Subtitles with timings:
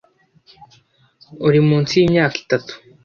[1.47, 2.73] uri munsi y’imyaka itatu